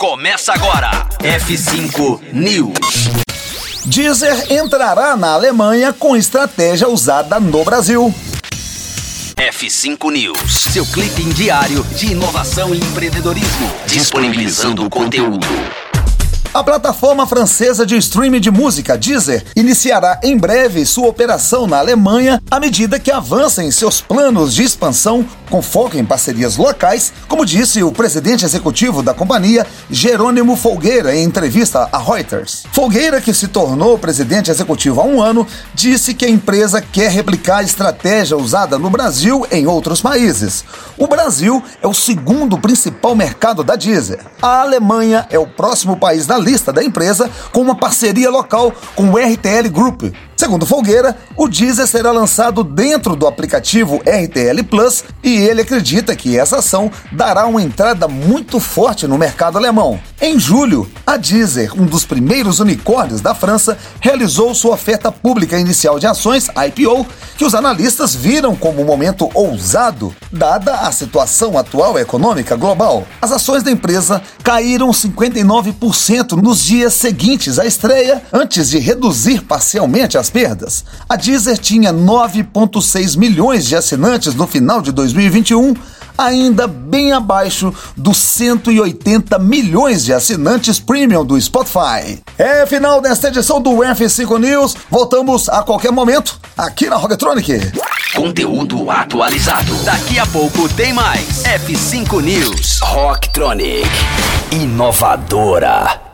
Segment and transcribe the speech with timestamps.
[0.00, 1.06] Começa agora.
[1.18, 3.10] F5 News.
[3.84, 8.10] Deezer entrará na Alemanha com estratégia usada no Brasil.
[9.36, 15.46] F5 News, seu clipe diário de inovação e empreendedorismo, disponibilizando o conteúdo.
[16.60, 22.38] A plataforma francesa de streaming de música Deezer iniciará em breve sua operação na Alemanha
[22.50, 27.46] à medida que avança em seus planos de expansão com foco em parcerias locais, como
[27.46, 32.62] disse o presidente executivo da companhia, Jerônimo Folgueira, em entrevista à Reuters.
[32.72, 37.58] Folgueira, que se tornou presidente executivo há um ano, disse que a empresa quer replicar
[37.58, 40.64] a estratégia usada no Brasil em outros países.
[40.96, 44.20] O Brasil é o segundo principal mercado da Deezer.
[44.40, 49.10] A Alemanha é o próximo país da lista da empresa com uma parceria local com
[49.10, 55.36] o RTL Group, Segundo Folgueira, o Deezer será lançado dentro do aplicativo RTL Plus e
[55.36, 60.00] ele acredita que essa ação dará uma entrada muito forte no mercado alemão.
[60.18, 65.98] Em julho, a Deezer, um dos primeiros unicórnios da França, realizou sua oferta pública inicial
[65.98, 71.98] de ações, IPO, que os analistas viram como um momento ousado, dada a situação atual
[71.98, 73.06] econômica global.
[73.20, 80.16] As ações da empresa caíram 59% nos dias seguintes à estreia, antes de reduzir parcialmente
[80.16, 80.84] as perdas.
[81.08, 85.74] A Deezer tinha 9,6 milhões de assinantes no final de 2021,
[86.16, 92.22] ainda bem abaixo dos 180 milhões de assinantes premium do Spotify.
[92.38, 94.76] É final desta edição do F5 News.
[94.90, 97.72] Voltamos a qualquer momento aqui na Rocktronic.
[98.14, 99.74] Conteúdo atualizado.
[99.84, 101.42] Daqui a pouco tem mais.
[101.44, 102.80] F5 News.
[102.82, 103.88] Rocktronic.
[104.52, 106.09] Inovadora.